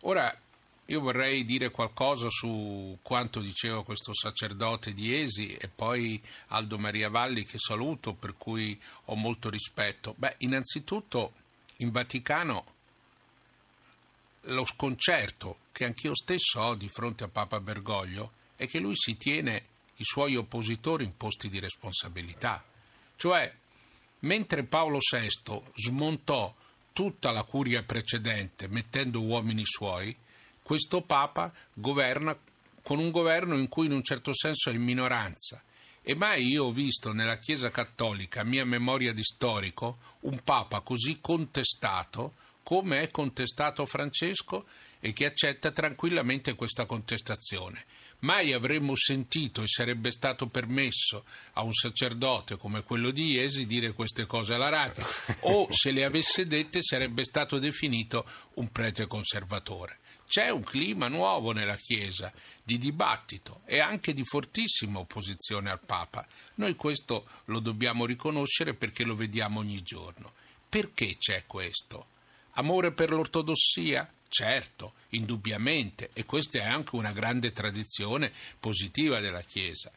Ora 0.00 0.34
io 0.88 1.00
vorrei 1.00 1.44
dire 1.44 1.70
qualcosa 1.70 2.28
su 2.30 2.98
quanto 3.02 3.40
diceva 3.40 3.82
questo 3.84 4.14
sacerdote 4.14 4.92
di 4.92 5.16
Esi 5.16 5.52
e 5.52 5.68
poi 5.68 6.22
Aldo 6.48 6.78
Maria 6.78 7.08
Valli 7.08 7.44
che 7.44 7.58
saluto 7.58 8.12
per 8.12 8.36
cui 8.36 8.80
ho 9.06 9.16
molto 9.16 9.50
rispetto. 9.50 10.14
Beh, 10.16 10.36
innanzitutto 10.38 11.32
in 11.78 11.90
Vaticano 11.90 12.74
lo 14.42 14.64
sconcerto 14.64 15.58
che 15.72 15.84
anch'io 15.84 16.14
stesso 16.14 16.60
ho 16.60 16.74
di 16.76 16.88
fronte 16.88 17.24
a 17.24 17.28
Papa 17.28 17.58
Bergoglio 17.58 18.32
è 18.54 18.66
che 18.66 18.78
lui 18.78 18.94
si 18.94 19.16
tiene 19.16 19.64
i 19.96 20.04
suoi 20.04 20.36
oppositori 20.36 21.04
in 21.04 21.16
posti 21.16 21.48
di 21.48 21.58
responsabilità. 21.58 22.64
Cioè, 23.16 23.52
mentre 24.20 24.64
Paolo 24.64 24.98
VI 24.98 25.62
smontò 25.74 26.54
tutta 26.92 27.30
la 27.30 27.42
curia 27.42 27.82
precedente 27.82 28.68
mettendo 28.68 29.20
uomini 29.20 29.62
suoi, 29.64 30.16
questo 30.62 31.02
Papa 31.02 31.52
governa 31.72 32.36
con 32.82 32.98
un 32.98 33.10
governo 33.10 33.58
in 33.58 33.68
cui 33.68 33.86
in 33.86 33.92
un 33.92 34.02
certo 34.02 34.32
senso 34.32 34.70
è 34.70 34.72
in 34.72 34.82
minoranza. 34.82 35.62
E 36.02 36.14
mai 36.14 36.46
io 36.46 36.66
ho 36.66 36.72
visto 36.72 37.12
nella 37.12 37.38
Chiesa 37.38 37.70
Cattolica, 37.70 38.42
a 38.42 38.44
mia 38.44 38.64
memoria 38.64 39.12
di 39.12 39.24
storico, 39.24 39.98
un 40.20 40.40
Papa 40.44 40.80
così 40.80 41.18
contestato 41.20 42.34
come 42.62 43.02
è 43.02 43.10
contestato 43.10 43.86
Francesco 43.86 44.66
e 45.00 45.12
che 45.12 45.26
accetta 45.26 45.70
tranquillamente 45.70 46.54
questa 46.54 46.84
contestazione. 46.84 47.84
Mai 48.26 48.52
avremmo 48.52 48.96
sentito 48.96 49.62
e 49.62 49.68
sarebbe 49.68 50.10
stato 50.10 50.48
permesso 50.48 51.24
a 51.52 51.62
un 51.62 51.72
sacerdote 51.72 52.56
come 52.56 52.82
quello 52.82 53.12
di 53.12 53.34
Iesi 53.34 53.66
dire 53.66 53.92
queste 53.92 54.26
cose 54.26 54.54
alla 54.54 54.68
radio 54.68 55.06
o 55.42 55.68
se 55.70 55.92
le 55.92 56.04
avesse 56.04 56.44
dette 56.48 56.82
sarebbe 56.82 57.22
stato 57.22 57.60
definito 57.60 58.28
un 58.54 58.72
prete 58.72 59.06
conservatore. 59.06 60.00
C'è 60.26 60.50
un 60.50 60.64
clima 60.64 61.06
nuovo 61.06 61.52
nella 61.52 61.76
Chiesa 61.76 62.32
di 62.64 62.78
dibattito 62.78 63.60
e 63.64 63.78
anche 63.78 64.12
di 64.12 64.24
fortissima 64.24 64.98
opposizione 64.98 65.70
al 65.70 65.84
Papa. 65.86 66.26
Noi 66.56 66.74
questo 66.74 67.28
lo 67.44 67.60
dobbiamo 67.60 68.06
riconoscere 68.06 68.74
perché 68.74 69.04
lo 69.04 69.14
vediamo 69.14 69.60
ogni 69.60 69.82
giorno. 69.84 70.32
Perché 70.68 71.16
c'è 71.16 71.44
questo? 71.46 72.08
Amore 72.58 72.92
per 72.92 73.10
l'ortodossia? 73.10 74.10
Certo, 74.28 74.94
indubbiamente, 75.10 76.10
e 76.12 76.24
questa 76.24 76.58
è 76.58 76.64
anche 76.64 76.96
una 76.96 77.12
grande 77.12 77.52
tradizione 77.52 78.32
positiva 78.58 79.20
della 79.20 79.42
Chiesa. 79.42 79.90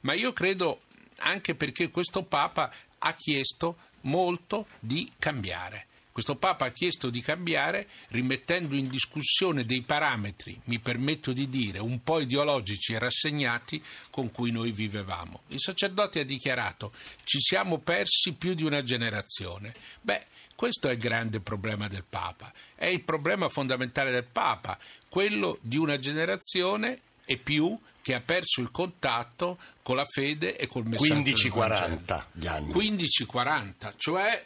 Ma 0.00 0.12
io 0.14 0.32
credo 0.32 0.82
anche 1.18 1.54
perché 1.54 1.90
questo 1.90 2.22
Papa 2.22 2.72
ha 2.98 3.12
chiesto 3.14 3.76
molto 4.02 4.66
di 4.78 5.10
cambiare. 5.18 5.86
Questo 6.12 6.36
Papa 6.36 6.66
ha 6.66 6.70
chiesto 6.70 7.10
di 7.10 7.20
cambiare 7.20 7.88
rimettendo 8.10 8.76
in 8.76 8.88
discussione 8.88 9.64
dei 9.64 9.82
parametri, 9.82 10.60
mi 10.66 10.78
permetto 10.78 11.32
di 11.32 11.48
dire, 11.48 11.80
un 11.80 12.04
po' 12.04 12.20
ideologici 12.20 12.92
e 12.92 13.00
rassegnati 13.00 13.82
con 14.10 14.30
cui 14.30 14.52
noi 14.52 14.70
vivevamo. 14.70 15.42
Il 15.48 15.58
sacerdote 15.58 16.20
ha 16.20 16.24
dichiarato 16.24 16.92
ci 17.24 17.40
siamo 17.40 17.78
persi 17.78 18.34
più 18.34 18.54
di 18.54 18.62
una 18.62 18.84
generazione. 18.84 19.74
Beh, 20.00 20.26
questo 20.64 20.88
è 20.88 20.92
il 20.92 20.98
grande 20.98 21.40
problema 21.40 21.88
del 21.88 22.04
Papa, 22.08 22.50
è 22.74 22.86
il 22.86 23.02
problema 23.02 23.50
fondamentale 23.50 24.10
del 24.10 24.24
Papa, 24.24 24.78
quello 25.10 25.58
di 25.60 25.76
una 25.76 25.98
generazione 25.98 27.00
e 27.26 27.36
più 27.36 27.78
che 28.00 28.14
ha 28.14 28.22
perso 28.22 28.62
il 28.62 28.70
contatto 28.70 29.58
con 29.82 29.96
la 29.96 30.06
fede 30.06 30.56
e 30.56 30.66
col 30.66 30.86
messaggio 30.86 31.20
15-40 31.20 32.24
gli 32.32 32.46
anni. 32.46 32.72
15-40, 32.72 33.92
cioè 33.98 34.42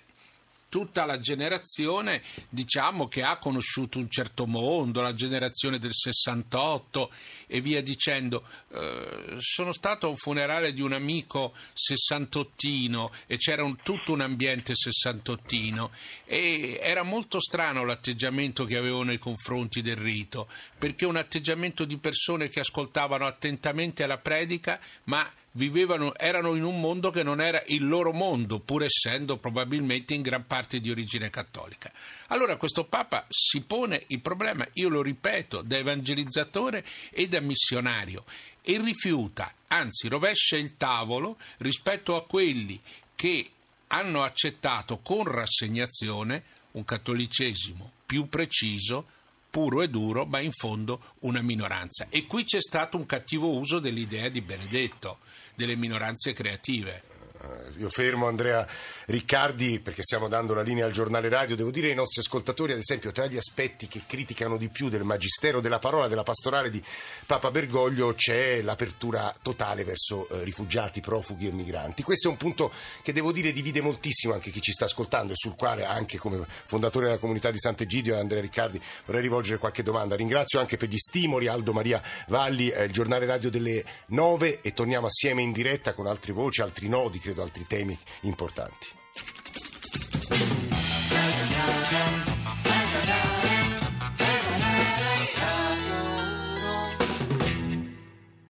tutta 0.69 1.05
la 1.05 1.19
generazione 1.19 2.23
diciamo 2.49 3.07
che 3.07 3.23
ha 3.23 3.39
conosciuto 3.39 3.99
un 3.99 4.09
certo 4.09 4.47
mondo, 4.47 5.01
la 5.01 5.15
generazione 5.15 5.79
del 5.79 5.93
68 5.95 7.11
e 7.47 7.61
via 7.61 7.83
dicendo. 7.83 8.45
Eh, 8.73 9.37
sono 9.39 9.73
stato 9.73 10.07
a 10.07 10.11
un 10.11 10.17
funerale 10.17 10.73
di 10.73 10.81
un 10.81 10.93
amico 10.93 11.55
sessantottino 11.73 13.11
e 13.27 13.37
c'era 13.37 13.65
un, 13.65 13.77
tutto 13.83 14.13
un 14.13 14.21
ambiente 14.21 14.75
sessantottino 14.75 15.91
e 16.25 16.79
era 16.81 17.03
molto 17.03 17.41
strano 17.41 17.85
l'atteggiamento 17.85 18.65
che 18.65 18.77
avevo 18.77 19.03
nei 19.03 19.19
confronti 19.19 19.81
del 19.81 19.97
rito, 19.97 20.49
perché 20.79 21.07
un 21.07 21.17
atteggiamento 21.17 21.85
di 21.85 21.97
persone 21.99 22.49
che 22.49 22.61
ascoltavano 22.61 23.27
attentamente 23.27 24.07
la 24.07 24.19
predica 24.19 24.81
ma 25.05 25.29
vivevano, 25.53 26.15
erano 26.17 26.55
in 26.55 26.65
un 26.65 26.81
mondo 26.81 27.11
che 27.11 27.23
non 27.23 27.41
era 27.41 27.63
il 27.67 27.87
loro 27.87 28.13
mondo, 28.13 28.59
pur 28.59 28.85
essendo 28.85 29.37
probabilmente 29.37 30.15
in 30.15 30.23
gran 30.23 30.47
parte 30.47 30.81
di 30.81 30.91
origine 30.91 31.31
cattolica. 31.31 31.91
Allora 32.29 32.57
questo 32.57 32.85
Papa 32.85 33.27
si 33.29 33.63
pone 33.63 34.05
il 34.09 34.21
problema, 34.21 34.67
io 34.75 34.89
lo 34.89 35.03
ripeto, 35.03 35.63
da 35.63 35.77
evangelizzatore 35.77 36.85
e 37.11 37.29
da 37.29 37.41
missionario 37.41 38.25
e 38.63 38.81
rifiuta, 38.81 39.53
anzi 39.69 40.09
rovescia 40.09 40.57
il 40.57 40.77
tavolo 40.77 41.39
rispetto 41.59 42.17
a 42.17 42.25
quelli 42.25 42.81
che 43.15 43.51
hanno 43.89 44.23
accettato 44.23 44.99
con 44.99 45.25
rassegnazione 45.25 46.43
un 46.73 46.85
cattolicesimo 46.85 47.93
più 48.05 48.29
preciso, 48.29 49.07
puro 49.51 49.83
e 49.83 49.89
duro, 49.89 50.25
ma 50.27 50.41
in 50.41 50.53
fondo 50.53 51.15
una 51.21 51.41
minoranza. 51.41 52.07
E 52.11 52.27
qui 52.27 52.45
c'è 52.45 52.61
stato 52.61 52.97
un 52.97 53.07
cattivo 53.07 53.57
uso 53.57 53.79
dell'idea 53.79 54.29
di 54.29 54.41
Benedetto 54.41 55.19
delle 55.59 55.75
minoranze 55.75 56.33
creative. 56.35 57.03
Eh, 57.41 57.79
io 57.79 57.89
fermo 57.89 58.27
Andrea 58.27 58.67
Riccardi 59.07 59.79
perché 59.79 60.03
stiamo 60.03 60.29
dando 60.29 60.55
la 60.55 60.63
linea 60.63 60.87
al 60.87 60.93
giornale 60.93 61.29
radio. 61.29 61.55
Devo 61.55 61.71
dire 61.71 61.89
ai 61.89 61.95
nostri 61.95 62.21
ascoltatori, 62.21 62.73
ad 62.73 62.79
esempio, 62.79 63.13
tra 63.13 63.27
gli 63.27 63.37
aspetti 63.37 63.87
che 63.87 64.03
criticano 64.07 64.57
di 64.57 64.69
più 64.69 64.89
del 64.89 65.05
magistero 65.05 65.61
della 65.61 65.79
parola, 65.79 66.09
della 66.09 66.25
pastorale 66.25 66.69
di 66.69 66.83
Papa 67.27 67.51
Bergoglio, 67.51 68.15
c'è 68.15 68.61
l'apertura 68.63 69.35
totale 69.41 69.85
verso 69.85 70.29
eh, 70.29 70.43
rifugiati, 70.43 71.01
profughi 71.01 71.47
e 71.47 71.53
migranti. 71.53 72.03
Questo 72.03 72.29
è 72.29 72.31
un 72.31 72.37
punto 72.37 72.73
che 73.03 73.13
devo 73.13 73.31
dire 73.31 73.53
divide 73.53 73.81
moltissimo 73.81 74.35
anche 74.35 74.51
chi 74.51 74.61
ci 74.61 74.73
sta 74.73 74.87
ascoltando 74.87 75.33
e 75.33 75.37
sul 75.37 75.55
quale 75.55 75.85
anche 75.85 76.19
come 76.19 76.45
fondatore 76.65 77.07
della 77.07 77.19
comunità 77.19 77.51
di 77.51 77.59
Sant'Egidio 77.59 78.19
Andrea 78.19 78.41
Riccardi 78.41 78.81
vorrei 79.05 79.23
rivolgere 79.23 79.59
qualche 79.59 79.83
domanda. 79.83 80.17
Ringrazio 80.17 80.59
anche 80.59 80.77
per 80.77 80.89
gli 80.89 80.99
stimoli 80.99 81.47
Aldo 81.47 81.73
Maria 81.73 82.03
Valli, 82.27 82.69
eh, 82.69 82.85
il 82.85 82.93
giornale 82.93 83.27
radio 83.27 83.49
delle 83.49 83.85
9 84.07 84.61
e 84.61 84.73
torniamo 84.73 85.07
assieme 85.07 85.43
in 85.43 85.53
diretta 85.53 85.93
con 85.95 86.07
altre 86.07 86.33
voci, 86.33 86.63
altri 86.63 86.89
nodi 86.89 87.19
credo 87.29 87.38
altri 87.41 87.67
temi 87.67 87.99
importanti. 88.23 88.97